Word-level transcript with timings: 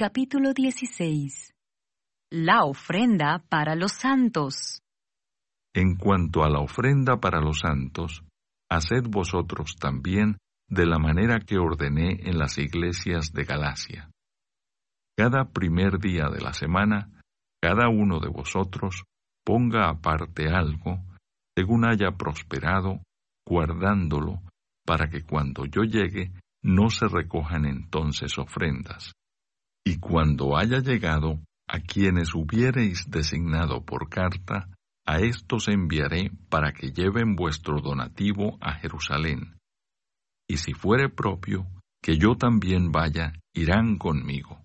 Capítulo 0.00 0.54
16 0.54 1.56
La 2.30 2.62
ofrenda 2.62 3.42
para 3.48 3.74
los 3.74 3.90
santos. 3.90 4.80
En 5.74 5.96
cuanto 5.96 6.44
a 6.44 6.48
la 6.48 6.60
ofrenda 6.60 7.16
para 7.16 7.40
los 7.40 7.58
santos, 7.58 8.22
haced 8.70 9.08
vosotros 9.08 9.74
también 9.74 10.36
de 10.68 10.86
la 10.86 11.00
manera 11.00 11.40
que 11.40 11.58
ordené 11.58 12.20
en 12.30 12.38
las 12.38 12.58
iglesias 12.58 13.32
de 13.32 13.42
Galacia. 13.42 14.08
Cada 15.16 15.46
primer 15.46 15.98
día 15.98 16.28
de 16.32 16.42
la 16.42 16.52
semana, 16.52 17.10
cada 17.60 17.88
uno 17.88 18.20
de 18.20 18.28
vosotros 18.28 19.02
ponga 19.44 19.88
aparte 19.88 20.46
algo, 20.46 21.00
según 21.56 21.84
haya 21.84 22.12
prosperado, 22.12 23.02
guardándolo, 23.44 24.42
para 24.86 25.10
que 25.10 25.24
cuando 25.24 25.66
yo 25.66 25.82
llegue 25.82 26.30
no 26.62 26.88
se 26.88 27.08
recojan 27.08 27.66
entonces 27.66 28.38
ofrendas. 28.38 29.12
Y 29.88 30.00
cuando 30.00 30.58
haya 30.58 30.80
llegado, 30.80 31.40
a 31.66 31.80
quienes 31.80 32.34
hubiereis 32.34 33.10
designado 33.10 33.86
por 33.86 34.10
carta, 34.10 34.68
a 35.06 35.20
estos 35.20 35.68
enviaré 35.68 36.30
para 36.50 36.72
que 36.72 36.92
lleven 36.92 37.34
vuestro 37.36 37.80
donativo 37.80 38.58
a 38.60 38.74
Jerusalén. 38.74 39.56
Y 40.46 40.58
si 40.58 40.74
fuere 40.74 41.08
propio, 41.08 41.66
que 42.02 42.18
yo 42.18 42.34
también 42.36 42.92
vaya, 42.92 43.32
irán 43.54 43.96
conmigo. 43.96 44.62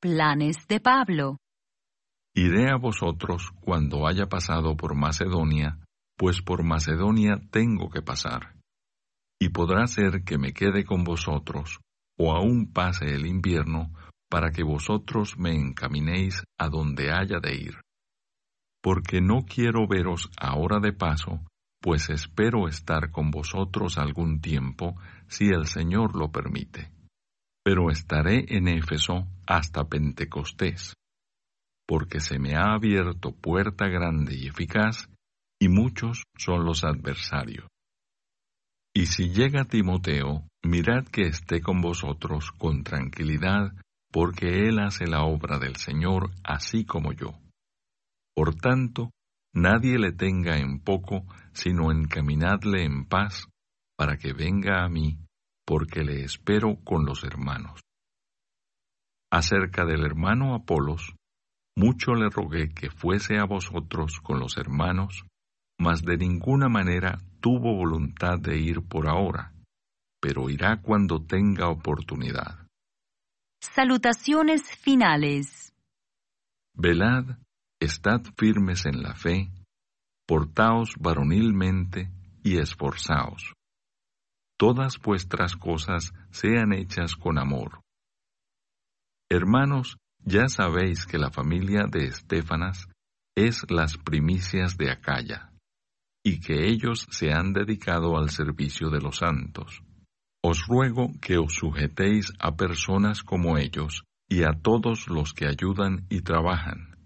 Planes 0.00 0.66
de 0.66 0.80
Pablo. 0.80 1.36
Iré 2.34 2.70
a 2.70 2.76
vosotros 2.76 3.50
cuando 3.60 4.06
haya 4.06 4.30
pasado 4.30 4.78
por 4.78 4.94
Macedonia, 4.94 5.78
pues 6.16 6.40
por 6.40 6.64
Macedonia 6.64 7.38
tengo 7.50 7.90
que 7.90 8.00
pasar. 8.00 8.54
Y 9.38 9.50
podrá 9.50 9.86
ser 9.86 10.24
que 10.24 10.38
me 10.38 10.54
quede 10.54 10.86
con 10.86 11.04
vosotros, 11.04 11.80
o 12.18 12.32
aún 12.32 12.72
pase 12.72 13.14
el 13.14 13.26
invierno, 13.26 13.92
para 14.32 14.50
que 14.50 14.62
vosotros 14.62 15.36
me 15.36 15.54
encaminéis 15.54 16.42
a 16.58 16.70
donde 16.70 17.12
haya 17.12 17.38
de 17.38 17.54
ir. 17.54 17.74
Porque 18.82 19.20
no 19.20 19.44
quiero 19.44 19.86
veros 19.86 20.30
ahora 20.40 20.80
de 20.80 20.94
paso, 20.94 21.42
pues 21.82 22.08
espero 22.08 22.66
estar 22.66 23.10
con 23.10 23.30
vosotros 23.30 23.98
algún 23.98 24.40
tiempo, 24.40 24.96
si 25.28 25.48
el 25.48 25.66
Señor 25.66 26.16
lo 26.16 26.32
permite. 26.32 26.90
Pero 27.62 27.90
estaré 27.90 28.46
en 28.56 28.68
Éfeso 28.68 29.26
hasta 29.46 29.84
Pentecostés, 29.84 30.94
porque 31.86 32.18
se 32.20 32.38
me 32.38 32.56
ha 32.56 32.72
abierto 32.72 33.32
puerta 33.32 33.86
grande 33.88 34.34
y 34.34 34.46
eficaz, 34.46 35.10
y 35.60 35.68
muchos 35.68 36.22
son 36.38 36.64
los 36.64 36.84
adversarios. 36.84 37.66
Y 38.94 39.06
si 39.06 39.28
llega 39.28 39.66
Timoteo, 39.66 40.46
mirad 40.64 41.04
que 41.04 41.22
esté 41.22 41.60
con 41.60 41.82
vosotros 41.82 42.50
con 42.52 42.82
tranquilidad, 42.82 43.74
porque 44.12 44.68
Él 44.68 44.78
hace 44.78 45.06
la 45.06 45.24
obra 45.24 45.58
del 45.58 45.76
Señor 45.76 46.30
así 46.44 46.84
como 46.84 47.12
yo. 47.12 47.32
Por 48.34 48.54
tanto, 48.54 49.10
nadie 49.54 49.98
le 49.98 50.12
tenga 50.12 50.58
en 50.58 50.80
poco, 50.80 51.24
sino 51.52 51.90
encaminadle 51.90 52.84
en 52.84 53.06
paz, 53.06 53.46
para 53.96 54.16
que 54.18 54.32
venga 54.32 54.84
a 54.84 54.88
mí, 54.88 55.18
porque 55.66 56.02
le 56.02 56.22
espero 56.24 56.76
con 56.84 57.04
los 57.06 57.24
hermanos. 57.24 57.80
Acerca 59.30 59.86
del 59.86 60.04
hermano 60.04 60.54
Apolos, 60.54 61.14
mucho 61.74 62.12
le 62.12 62.28
rogué 62.28 62.68
que 62.74 62.90
fuese 62.90 63.38
a 63.38 63.44
vosotros 63.44 64.20
con 64.20 64.38
los 64.38 64.58
hermanos, 64.58 65.24
mas 65.80 66.02
de 66.02 66.18
ninguna 66.18 66.68
manera 66.68 67.18
tuvo 67.40 67.74
voluntad 67.74 68.38
de 68.38 68.58
ir 68.58 68.82
por 68.82 69.08
ahora, 69.08 69.54
pero 70.20 70.50
irá 70.50 70.82
cuando 70.82 71.24
tenga 71.24 71.70
oportunidad. 71.70 72.61
Salutaciones 73.62 74.62
finales. 74.76 75.72
Velad, 76.74 77.38
estad 77.80 78.20
firmes 78.36 78.84
en 78.86 79.02
la 79.02 79.14
fe, 79.14 79.52
portaos 80.26 80.94
varonilmente 80.98 82.10
y 82.42 82.58
esforzaos. 82.58 83.54
Todas 84.58 84.98
vuestras 84.98 85.54
cosas 85.54 86.12
sean 86.32 86.72
hechas 86.72 87.14
con 87.14 87.38
amor. 87.38 87.82
Hermanos, 89.30 89.96
ya 90.18 90.48
sabéis 90.48 91.06
que 91.06 91.18
la 91.18 91.30
familia 91.30 91.86
de 91.88 92.06
Estefanas 92.06 92.88
es 93.36 93.70
las 93.70 93.96
primicias 93.96 94.76
de 94.76 94.90
Acaya, 94.90 95.52
y 96.24 96.40
que 96.40 96.66
ellos 96.66 97.06
se 97.10 97.32
han 97.32 97.52
dedicado 97.52 98.18
al 98.18 98.30
servicio 98.30 98.90
de 98.90 99.00
los 99.00 99.18
santos. 99.18 99.84
Os 100.44 100.66
ruego 100.66 101.12
que 101.20 101.38
os 101.38 101.54
sujetéis 101.54 102.32
a 102.40 102.56
personas 102.56 103.22
como 103.22 103.58
ellos 103.58 104.02
y 104.28 104.42
a 104.42 104.52
todos 104.52 105.06
los 105.08 105.34
que 105.34 105.46
ayudan 105.46 106.06
y 106.10 106.22
trabajan. 106.22 106.96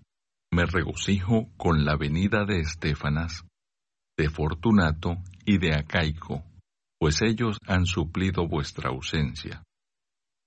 Me 0.50 0.64
regocijo 0.64 1.48
con 1.58 1.84
la 1.84 1.96
venida 1.96 2.46
de 2.46 2.60
Estefanas, 2.60 3.44
de 4.16 4.30
Fortunato 4.30 5.16
y 5.44 5.58
de 5.58 5.74
Acaico, 5.74 6.44
pues 6.98 7.20
ellos 7.20 7.58
han 7.66 7.84
suplido 7.84 8.48
vuestra 8.48 8.88
ausencia, 8.88 9.62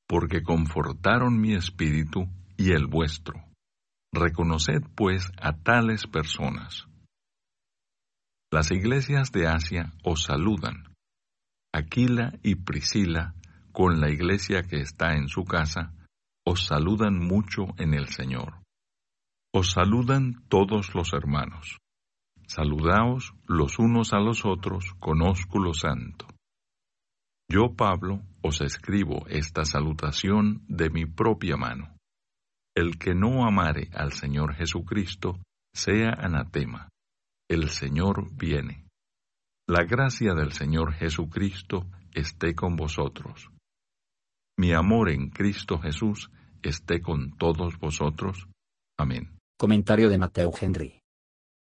porque 0.07 0.41
confortaron 0.41 1.39
mi 1.39 1.53
espíritu 1.53 2.27
y 2.57 2.71
el 2.71 2.87
vuestro. 2.87 3.35
Reconoced 4.11 4.81
pues 4.95 5.31
a 5.39 5.53
tales 5.53 6.07
personas. 6.07 6.87
Las 8.51 8.71
iglesias 8.71 9.31
de 9.31 9.47
Asia 9.47 9.93
os 10.03 10.23
saludan. 10.23 10.88
Aquila 11.73 12.33
y 12.41 12.55
Priscila, 12.55 13.35
con 13.71 14.01
la 14.01 14.09
iglesia 14.09 14.63
que 14.63 14.81
está 14.81 15.13
en 15.13 15.27
su 15.27 15.43
casa, 15.45 15.93
os 16.45 16.65
saludan 16.65 17.19
mucho 17.19 17.67
en 17.77 17.93
el 17.93 18.07
Señor. 18.07 18.63
Os 19.53 19.71
saludan 19.71 20.43
todos 20.47 20.95
los 20.95 21.13
hermanos. 21.13 21.77
Saludaos 22.47 23.33
los 23.47 23.77
unos 23.77 24.13
a 24.13 24.19
los 24.19 24.45
otros 24.45 24.95
con 24.99 25.21
ósculo 25.21 25.73
santo. 25.73 26.25
Yo, 27.47 27.75
Pablo, 27.75 28.23
os 28.41 28.61
escribo 28.61 29.27
esta 29.27 29.65
salutación 29.65 30.63
de 30.67 30.89
mi 30.89 31.05
propia 31.05 31.57
mano. 31.57 31.95
El 32.75 32.97
que 32.97 33.13
no 33.13 33.45
amare 33.45 33.89
al 33.93 34.13
Señor 34.13 34.55
Jesucristo, 34.55 35.39
sea 35.73 36.13
anatema. 36.17 36.89
El 37.47 37.69
Señor 37.69 38.35
viene. 38.35 38.88
La 39.69 39.83
gracia 39.83 40.33
del 40.33 40.51
Señor 40.51 40.93
Jesucristo 40.93 41.85
esté 42.11 42.55
con 42.55 42.75
vosotros. 42.75 43.51
Mi 44.57 44.73
amor 44.73 45.11
en 45.11 45.29
Cristo 45.29 45.77
Jesús 45.77 46.31
esté 46.63 47.03
con 47.03 47.37
todos 47.37 47.77
vosotros. 47.77 48.47
Amén. 48.97 49.37
Comentario 49.59 50.09
de 50.09 50.17
Mateo 50.17 50.51
Henry. 50.59 51.01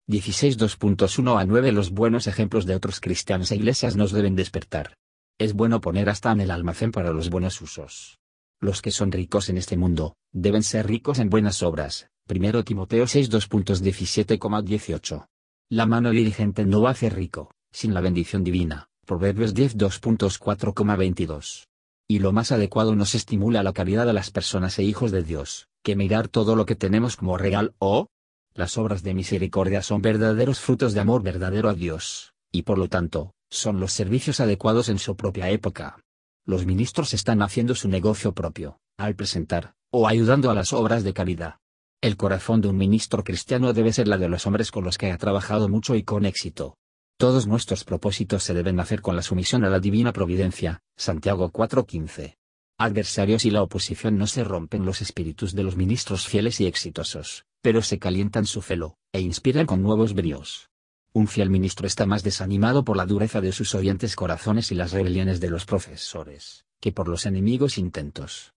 16 0.06 0.56
2.1 0.56 1.40
a 1.40 1.44
9 1.44 1.72
Los 1.72 1.90
buenos 1.90 2.28
ejemplos 2.28 2.64
de 2.64 2.76
otros 2.76 3.00
cristianos 3.00 3.50
e 3.50 3.56
iglesias 3.56 3.96
nos 3.96 4.12
deben 4.12 4.36
despertar. 4.36 4.94
Es 5.36 5.52
bueno 5.54 5.80
poner 5.80 6.08
hasta 6.08 6.30
en 6.30 6.42
el 6.42 6.52
almacén 6.52 6.92
para 6.92 7.10
los 7.10 7.28
buenos 7.28 7.60
usos. 7.60 8.20
Los 8.60 8.82
que 8.82 8.92
son 8.92 9.10
ricos 9.10 9.48
en 9.48 9.58
este 9.58 9.76
mundo, 9.76 10.14
deben 10.32 10.62
ser 10.62 10.86
ricos 10.86 11.18
en 11.18 11.28
buenas 11.28 11.60
obras. 11.64 12.06
1 12.32 12.62
Timoteo 12.62 13.08
6 13.08 13.32
2.17,18. 13.32 15.26
La 15.70 15.86
mano 15.86 16.10
diligente 16.10 16.64
no 16.64 16.86
hace 16.86 17.10
rico, 17.10 17.50
sin 17.76 17.92
la 17.92 18.00
bendición 18.00 18.42
divina. 18.42 18.88
Proverbios 19.04 19.52
10 19.52 19.76
2.4,22. 19.76 21.66
Y 22.08 22.20
lo 22.20 22.32
más 22.32 22.50
adecuado 22.50 22.96
nos 22.96 23.14
estimula 23.14 23.62
la 23.62 23.74
caridad 23.74 24.08
a 24.08 24.14
las 24.14 24.30
personas 24.30 24.78
e 24.78 24.82
hijos 24.82 25.10
de 25.12 25.22
Dios, 25.22 25.68
que 25.84 25.94
mirar 25.94 26.28
todo 26.28 26.56
lo 26.56 26.64
que 26.64 26.74
tenemos 26.74 27.16
como 27.16 27.36
regal 27.36 27.74
o 27.78 28.06
las 28.54 28.78
obras 28.78 29.02
de 29.02 29.12
misericordia 29.12 29.82
son 29.82 30.00
verdaderos 30.00 30.58
frutos 30.58 30.94
de 30.94 31.00
amor 31.00 31.22
verdadero 31.22 31.68
a 31.68 31.74
Dios, 31.74 32.32
y 32.50 32.62
por 32.62 32.78
lo 32.78 32.88
tanto, 32.88 33.34
son 33.50 33.78
los 33.78 33.92
servicios 33.92 34.40
adecuados 34.40 34.88
en 34.88 34.98
su 34.98 35.14
propia 35.14 35.50
época. 35.50 36.00
Los 36.46 36.64
ministros 36.64 37.12
están 37.12 37.42
haciendo 37.42 37.74
su 37.74 37.90
negocio 37.90 38.32
propio, 38.32 38.78
al 38.96 39.16
presentar, 39.16 39.74
o 39.92 40.08
ayudando 40.08 40.50
a 40.50 40.54
las 40.54 40.72
obras 40.72 41.04
de 41.04 41.12
caridad. 41.12 41.56
El 42.00 42.16
corazón 42.16 42.62
de 42.62 42.68
un 42.68 42.78
ministro 42.78 43.22
cristiano 43.22 43.74
debe 43.74 43.92
ser 43.92 44.08
la 44.08 44.16
de 44.16 44.30
los 44.30 44.46
hombres 44.46 44.70
con 44.70 44.82
los 44.82 44.96
que 44.96 45.12
ha 45.12 45.18
trabajado 45.18 45.68
mucho 45.68 45.94
y 45.94 46.04
con 46.04 46.24
éxito, 46.24 46.78
todos 47.18 47.46
nuestros 47.46 47.84
propósitos 47.84 48.42
se 48.42 48.52
deben 48.52 48.78
hacer 48.78 49.00
con 49.00 49.16
la 49.16 49.22
sumisión 49.22 49.64
a 49.64 49.70
la 49.70 49.80
divina 49.80 50.12
providencia. 50.12 50.82
Santiago 50.96 51.50
4:15. 51.50 52.36
Adversarios 52.78 53.46
y 53.46 53.50
la 53.50 53.62
oposición 53.62 54.18
no 54.18 54.26
se 54.26 54.44
rompen 54.44 54.84
los 54.84 55.00
espíritus 55.00 55.54
de 55.54 55.62
los 55.62 55.76
ministros 55.76 56.26
fieles 56.26 56.60
y 56.60 56.66
exitosos, 56.66 57.46
pero 57.62 57.80
se 57.80 57.98
calientan 57.98 58.44
su 58.44 58.60
celo, 58.60 58.98
e 59.12 59.20
inspiran 59.20 59.64
con 59.64 59.82
nuevos 59.82 60.12
bríos. 60.12 60.68
Un 61.14 61.26
fiel 61.26 61.48
ministro 61.48 61.86
está 61.86 62.04
más 62.04 62.22
desanimado 62.22 62.84
por 62.84 62.98
la 62.98 63.06
dureza 63.06 63.40
de 63.40 63.52
sus 63.52 63.74
oyentes 63.74 64.14
corazones 64.14 64.70
y 64.70 64.74
las 64.74 64.92
rebeliones 64.92 65.40
de 65.40 65.48
los 65.48 65.64
profesores, 65.64 66.66
que 66.82 66.92
por 66.92 67.08
los 67.08 67.24
enemigos 67.24 67.78
intentos. 67.78 68.52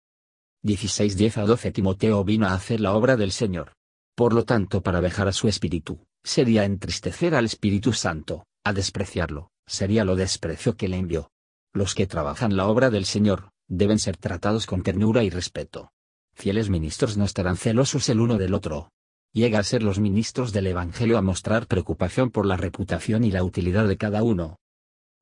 16:10 0.64 1.38
a 1.38 1.46
12 1.46 1.72
Timoteo 1.72 2.24
vino 2.24 2.48
a 2.48 2.56
hacer 2.56 2.82
la 2.82 2.94
obra 2.94 3.18
del 3.18 3.32
Señor. 3.32 3.74
Por 4.16 4.34
lo 4.34 4.46
tanto, 4.46 4.82
para 4.82 5.00
dejar 5.00 5.28
a 5.28 5.32
su 5.32 5.48
espíritu, 5.48 6.00
sería 6.24 6.66
entristecer 6.66 7.36
al 7.36 7.46
Espíritu 7.46 7.94
Santo, 7.94 8.47
a 8.68 8.74
despreciarlo, 8.74 9.52
sería 9.66 10.06
lo 10.06 10.16
desprecio 10.16 10.76
que 10.76 10.88
le 10.88 10.98
envió. 10.98 11.32
Los 11.74 11.96
que 11.96 12.08
trabajan 12.08 12.56
la 12.56 12.68
obra 12.68 12.90
del 12.90 13.06
Señor, 13.06 13.50
deben 13.68 14.00
ser 14.00 14.18
tratados 14.18 14.66
con 14.66 14.84
ternura 14.84 15.24
y 15.24 15.30
respeto. 15.30 15.92
fieles 16.34 16.70
ministros 16.70 17.18
no 17.18 17.26
estarán 17.26 17.58
celosos 17.58 18.10
el 18.10 18.20
uno 18.20 18.38
del 18.38 18.54
otro. 18.54 18.92
Llega 19.34 19.60
a 19.60 19.64
ser 19.64 19.84
los 19.84 20.00
ministros 20.00 20.54
del 20.54 20.68
Evangelio 20.68 21.18
a 21.18 21.22
mostrar 21.22 21.68
preocupación 21.68 22.30
por 22.30 22.46
la 22.46 22.58
reputación 22.58 23.24
y 23.24 23.32
la 23.32 23.44
utilidad 23.44 23.88
de 23.88 23.98
cada 23.98 24.24
uno. 24.24 24.58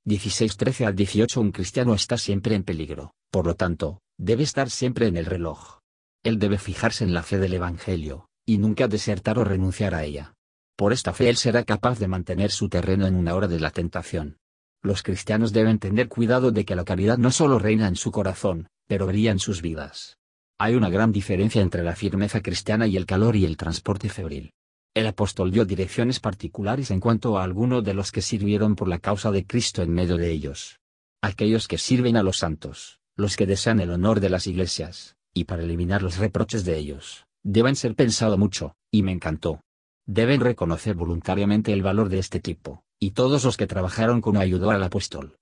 16-13 0.06 0.86
al 0.86 0.96
18 0.96 1.42
Un 1.42 1.52
cristiano 1.52 1.96
está 1.96 2.18
siempre 2.18 2.56
en 2.56 2.64
peligro, 2.64 3.14
por 3.32 3.48
lo 3.48 3.56
tanto, 3.56 4.02
debe 4.18 4.44
estar 4.44 4.70
siempre 4.70 5.08
en 5.08 5.18
el 5.18 5.26
reloj. 5.26 5.80
Él 6.24 6.38
debe 6.38 6.58
fijarse 6.58 7.04
en 7.04 7.14
la 7.14 7.24
fe 7.24 7.38
del 7.40 7.54
Evangelio, 7.54 8.28
y 8.46 8.58
nunca 8.58 8.88
desertar 8.88 9.40
o 9.40 9.44
renunciar 9.44 9.96
a 9.96 10.04
ella. 10.04 10.34
Por 10.76 10.92
esta 10.92 11.14
fe 11.14 11.30
él 11.30 11.38
será 11.38 11.64
capaz 11.64 12.00
de 12.00 12.08
mantener 12.08 12.52
su 12.52 12.68
terreno 12.68 13.08
en 13.08 13.16
una 13.16 13.34
hora 13.34 13.48
de 13.48 13.60
la 13.60 13.72
tentación. 13.72 14.38
Los 14.82 15.04
cristianos 15.04 15.54
deben 15.54 15.80
tener 15.80 16.10
cuidado 16.10 16.52
de 16.52 16.66
que 16.66 16.76
la 16.76 16.84
caridad 16.84 17.18
no 17.18 17.32
solo 17.32 17.60
reina 17.60 17.88
en 17.88 17.96
su 17.96 18.12
corazón, 18.12 18.68
pero 18.88 19.08
brilla 19.08 19.32
en 19.32 19.40
sus 19.40 19.62
vidas. 19.62 20.18
Hay 20.60 20.76
una 20.76 20.90
gran 20.90 21.12
diferencia 21.12 21.62
entre 21.62 21.84
la 21.84 21.96
firmeza 21.96 22.42
cristiana 22.42 22.88
y 22.88 22.98
el 22.98 23.06
calor 23.06 23.36
y 23.36 23.46
el 23.46 23.58
transporte 23.58 24.10
febril. 24.10 24.52
El 24.94 25.08
apóstol 25.08 25.52
dio 25.52 25.66
direcciones 25.66 26.20
particulares 26.20 26.92
en 26.92 27.00
cuanto 27.00 27.38
a 27.38 27.44
algunos 27.44 27.84
de 27.84 27.94
los 27.94 28.12
que 28.12 28.22
sirvieron 28.22 28.76
por 28.76 28.88
la 28.88 29.00
causa 29.00 29.32
de 29.32 29.46
Cristo 29.46 29.82
en 29.82 29.92
medio 29.92 30.18
de 30.18 30.32
ellos. 30.32 30.80
Aquellos 31.22 31.68
que 31.68 31.78
sirven 31.78 32.16
a 32.16 32.24
los 32.24 32.38
santos, 32.38 33.00
los 33.18 33.36
que 33.36 33.46
desean 33.46 33.80
el 33.80 33.92
honor 33.92 34.20
de 34.20 34.30
las 34.30 34.48
iglesias, 34.48 35.16
y 35.34 35.46
para 35.46 35.64
eliminar 35.64 36.02
los 36.02 36.18
reproches 36.18 36.64
de 36.64 36.78
ellos, 36.78 37.26
deben 37.44 37.76
ser 37.76 37.96
pensado 37.96 38.38
mucho, 38.38 38.76
y 38.92 39.04
me 39.04 39.12
encantó. 39.12 39.65
Deben 40.08 40.40
reconocer 40.40 40.96
voluntariamente 40.96 41.74
el 41.74 41.82
valor 41.82 42.10
de 42.10 42.20
este 42.20 42.40
tipo, 42.40 42.84
y 43.00 43.12
todos 43.12 43.44
los 43.44 43.58
que 43.58 43.66
trabajaron 43.66 44.22
con 44.22 44.38
ayudó 44.38 44.70
al 44.70 44.84
apóstol. 44.84 45.38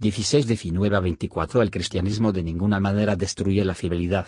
16-19 0.00 0.94
a 0.94 1.00
24 1.00 1.62
El 1.62 1.70
cristianismo 1.70 2.32
de 2.32 2.42
ninguna 2.42 2.78
manera 2.78 3.16
destruye 3.16 3.64
la 3.64 3.74
fidelidad. 3.74 4.26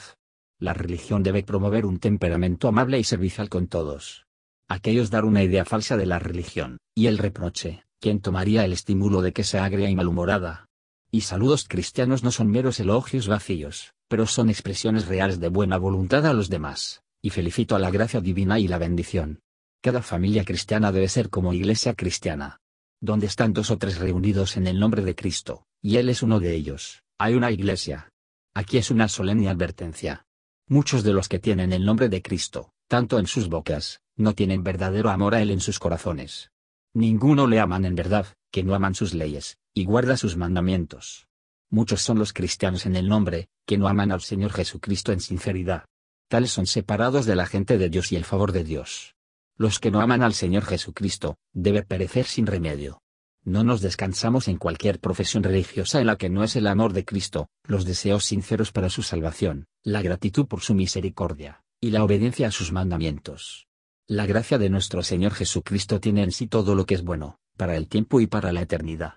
La 0.58 0.72
religión 0.72 1.22
debe 1.22 1.42
promover 1.42 1.84
un 1.84 1.98
temperamento 1.98 2.68
amable 2.68 2.98
y 2.98 3.04
servicial 3.04 3.50
con 3.50 3.66
todos. 3.68 4.24
Aquellos 4.68 5.10
dar 5.10 5.26
una 5.26 5.42
idea 5.42 5.66
falsa 5.66 5.98
de 5.98 6.06
la 6.06 6.18
religión, 6.18 6.78
y 6.94 7.06
el 7.06 7.18
reproche, 7.18 7.84
quien 8.00 8.20
tomaría 8.20 8.64
el 8.64 8.72
estímulo 8.72 9.20
de 9.20 9.34
que 9.34 9.44
sea 9.44 9.66
agria 9.66 9.90
y 9.90 9.94
malhumorada. 9.94 10.66
Y 11.10 11.22
saludos 11.22 11.66
cristianos 11.68 12.24
no 12.24 12.30
son 12.30 12.48
meros 12.48 12.80
elogios 12.80 13.28
vacíos, 13.28 13.92
pero 14.08 14.26
son 14.26 14.48
expresiones 14.48 15.06
reales 15.08 15.40
de 15.40 15.48
buena 15.48 15.76
voluntad 15.76 16.24
a 16.26 16.32
los 16.32 16.48
demás, 16.48 17.02
y 17.20 17.30
felicito 17.30 17.76
a 17.76 17.78
la 17.78 17.90
gracia 17.90 18.22
divina 18.22 18.58
y 18.58 18.66
la 18.66 18.78
bendición. 18.78 19.40
Cada 19.80 20.02
familia 20.02 20.44
cristiana 20.44 20.90
debe 20.90 21.08
ser 21.08 21.30
como 21.30 21.52
iglesia 21.52 21.94
cristiana, 21.94 22.60
donde 23.00 23.26
están 23.26 23.52
dos 23.52 23.70
o 23.70 23.78
tres 23.78 23.98
reunidos 23.98 24.56
en 24.56 24.66
el 24.66 24.80
nombre 24.80 25.02
de 25.02 25.14
Cristo, 25.14 25.66
y 25.80 25.98
Él 25.98 26.08
es 26.08 26.22
uno 26.22 26.40
de 26.40 26.54
ellos, 26.54 27.04
hay 27.16 27.34
una 27.34 27.50
iglesia. 27.52 28.10
Aquí 28.54 28.78
es 28.78 28.90
una 28.90 29.06
solemne 29.06 29.48
advertencia. 29.48 30.26
Muchos 30.66 31.04
de 31.04 31.12
los 31.12 31.28
que 31.28 31.38
tienen 31.38 31.72
el 31.72 31.84
nombre 31.84 32.08
de 32.08 32.22
Cristo, 32.22 32.72
tanto 32.88 33.20
en 33.20 33.28
sus 33.28 33.48
bocas, 33.48 34.00
no 34.16 34.34
tienen 34.34 34.64
verdadero 34.64 35.10
amor 35.10 35.36
a 35.36 35.42
Él 35.42 35.52
en 35.52 35.60
sus 35.60 35.78
corazones. 35.78 36.50
Ninguno 36.92 37.46
le 37.46 37.60
aman 37.60 37.84
en 37.84 37.94
verdad, 37.94 38.26
que 38.50 38.64
no 38.64 38.74
aman 38.74 38.96
sus 38.96 39.14
leyes, 39.14 39.58
y 39.74 39.84
guarda 39.84 40.16
sus 40.16 40.36
mandamientos. 40.36 41.28
Muchos 41.70 42.00
son 42.00 42.18
los 42.18 42.32
cristianos 42.32 42.84
en 42.84 42.96
el 42.96 43.08
nombre, 43.08 43.48
que 43.64 43.78
no 43.78 43.86
aman 43.86 44.10
al 44.10 44.22
Señor 44.22 44.52
Jesucristo 44.52 45.12
en 45.12 45.20
sinceridad. 45.20 45.84
Tales 46.28 46.50
son 46.50 46.66
separados 46.66 47.26
de 47.26 47.36
la 47.36 47.46
gente 47.46 47.78
de 47.78 47.88
Dios 47.90 48.10
y 48.10 48.16
el 48.16 48.24
favor 48.24 48.50
de 48.50 48.64
Dios. 48.64 49.14
Los 49.60 49.80
que 49.80 49.90
no 49.90 50.00
aman 50.00 50.22
al 50.22 50.34
Señor 50.34 50.64
Jesucristo, 50.64 51.36
debe 51.52 51.82
perecer 51.82 52.26
sin 52.26 52.46
remedio. 52.46 53.02
No 53.42 53.64
nos 53.64 53.80
descansamos 53.80 54.46
en 54.46 54.56
cualquier 54.56 55.00
profesión 55.00 55.42
religiosa 55.42 56.00
en 56.00 56.06
la 56.06 56.14
que 56.14 56.30
no 56.30 56.44
es 56.44 56.54
el 56.54 56.68
amor 56.68 56.92
de 56.92 57.04
Cristo, 57.04 57.48
los 57.64 57.84
deseos 57.84 58.24
sinceros 58.24 58.70
para 58.70 58.88
su 58.88 59.02
salvación, 59.02 59.66
la 59.82 60.00
gratitud 60.00 60.46
por 60.46 60.60
su 60.60 60.74
misericordia, 60.74 61.64
y 61.80 61.90
la 61.90 62.04
obediencia 62.04 62.46
a 62.46 62.50
sus 62.52 62.70
mandamientos. 62.70 63.66
La 64.06 64.26
gracia 64.26 64.58
de 64.58 64.70
nuestro 64.70 65.02
Señor 65.02 65.34
Jesucristo 65.34 65.98
tiene 65.98 66.22
en 66.22 66.30
sí 66.30 66.46
todo 66.46 66.76
lo 66.76 66.86
que 66.86 66.94
es 66.94 67.02
bueno, 67.02 67.40
para 67.56 67.76
el 67.76 67.88
tiempo 67.88 68.20
y 68.20 68.28
para 68.28 68.52
la 68.52 68.62
eternidad. 68.62 69.14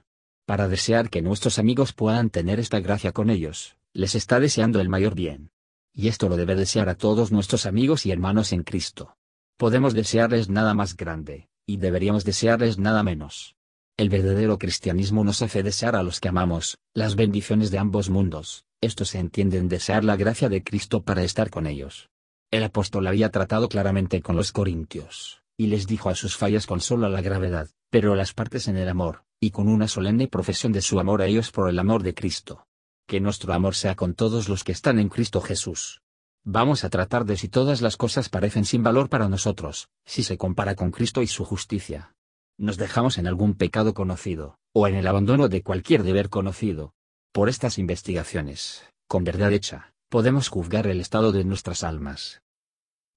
Para 0.47 0.67
desear 0.67 1.11
que 1.11 1.21
nuestros 1.21 1.59
amigos 1.59 1.93
puedan 1.93 2.31
tener 2.31 2.59
esta 2.59 2.79
gracia 2.79 3.11
con 3.11 3.29
ellos, 3.29 3.77
les 3.93 4.15
está 4.15 4.39
deseando 4.39 4.81
el 4.81 4.89
mayor 4.89 5.13
bien. 5.13 5.51
Y 5.93 6.07
esto 6.07 6.29
lo 6.29 6.35
debe 6.35 6.55
desear 6.55 6.89
a 6.89 6.95
todos 6.95 7.31
nuestros 7.31 7.67
amigos 7.67 8.07
y 8.07 8.11
hermanos 8.11 8.53
en 8.53 8.63
Cristo 8.63 9.17
podemos 9.61 9.93
desearles 9.93 10.49
nada 10.49 10.73
más 10.73 10.97
grande, 10.97 11.47
y 11.67 11.77
deberíamos 11.77 12.25
desearles 12.25 12.79
nada 12.79 13.03
menos. 13.03 13.55
El 13.95 14.09
verdadero 14.09 14.57
cristianismo 14.57 15.23
nos 15.23 15.43
hace 15.43 15.61
desear 15.61 15.95
a 15.95 16.01
los 16.01 16.19
que 16.19 16.29
amamos, 16.29 16.79
las 16.95 17.15
bendiciones 17.15 17.69
de 17.69 17.77
ambos 17.77 18.09
mundos, 18.09 18.65
esto 18.81 19.05
se 19.05 19.19
entiende 19.19 19.59
en 19.59 19.69
desear 19.69 20.03
la 20.03 20.15
gracia 20.15 20.49
de 20.49 20.63
Cristo 20.63 21.03
para 21.03 21.21
estar 21.21 21.51
con 21.51 21.67
ellos. 21.67 22.09
El 22.49 22.63
apóstol 22.63 23.05
había 23.05 23.29
tratado 23.29 23.69
claramente 23.69 24.23
con 24.23 24.35
los 24.35 24.51
corintios, 24.51 25.43
y 25.57 25.67
les 25.67 25.85
dijo 25.85 26.09
a 26.09 26.15
sus 26.15 26.35
fallas 26.35 26.65
con 26.65 26.81
solo 26.81 27.07
la 27.07 27.21
gravedad, 27.21 27.69
pero 27.91 28.15
las 28.15 28.33
partes 28.33 28.67
en 28.67 28.77
el 28.77 28.89
amor, 28.89 29.25
y 29.39 29.51
con 29.51 29.67
una 29.67 29.87
solemne 29.87 30.27
profesión 30.27 30.71
de 30.71 30.81
su 30.81 30.99
amor 30.99 31.21
a 31.21 31.27
ellos 31.27 31.51
por 31.51 31.69
el 31.69 31.77
amor 31.77 32.01
de 32.01 32.15
Cristo. 32.15 32.65
Que 33.05 33.21
nuestro 33.21 33.53
amor 33.53 33.75
sea 33.75 33.95
con 33.95 34.15
todos 34.15 34.49
los 34.49 34.63
que 34.63 34.71
están 34.71 34.97
en 34.97 35.09
Cristo 35.09 35.39
Jesús. 35.39 36.01
Vamos 36.43 36.83
a 36.83 36.89
tratar 36.89 37.25
de 37.25 37.37
si 37.37 37.49
todas 37.49 37.81
las 37.81 37.97
cosas 37.97 38.27
parecen 38.29 38.65
sin 38.65 38.81
valor 38.81 39.09
para 39.09 39.29
nosotros, 39.29 39.89
si 40.05 40.23
se 40.23 40.39
compara 40.39 40.73
con 40.73 40.89
Cristo 40.89 41.21
y 41.21 41.27
su 41.27 41.45
justicia. 41.45 42.15
Nos 42.57 42.77
dejamos 42.77 43.19
en 43.19 43.27
algún 43.27 43.53
pecado 43.53 43.93
conocido, 43.93 44.57
o 44.73 44.87
en 44.87 44.95
el 44.95 45.05
abandono 45.05 45.49
de 45.49 45.61
cualquier 45.61 46.01
deber 46.01 46.29
conocido. 46.29 46.93
Por 47.31 47.47
estas 47.47 47.77
investigaciones, 47.77 48.83
con 49.07 49.23
verdad 49.23 49.53
hecha, 49.53 49.93
podemos 50.09 50.49
juzgar 50.49 50.87
el 50.87 50.99
estado 50.99 51.31
de 51.31 51.43
nuestras 51.43 51.83
almas. 51.83 52.41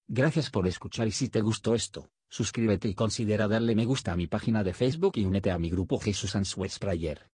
Gracias 0.06 0.50
por 0.50 0.66
escuchar 0.66 1.08
y 1.08 1.12
si 1.12 1.30
te 1.30 1.40
gustó 1.40 1.74
esto, 1.74 2.10
suscríbete 2.28 2.88
y 2.88 2.94
considera 2.94 3.48
darle 3.48 3.74
me 3.74 3.86
gusta 3.86 4.12
a 4.12 4.16
mi 4.16 4.26
página 4.26 4.62
de 4.62 4.74
Facebook 4.74 5.12
y 5.16 5.24
únete 5.24 5.50
a 5.50 5.58
mi 5.58 5.70
grupo 5.70 5.98
Jesús 5.98 6.36
Answers 6.36 6.78
Prayer. 6.78 7.30